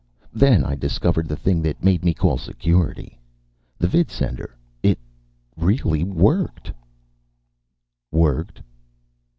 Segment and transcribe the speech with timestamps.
[0.33, 3.19] Then I discovered the thing that made me call Security.
[3.77, 4.97] The vidsender it
[5.55, 6.71] really worked."
[8.11, 8.63] "Worked?"